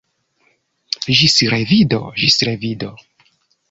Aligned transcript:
Ĝis 1.19 1.37
revido; 1.53 2.03
ĝis 2.25 2.43
revido! 2.53 2.95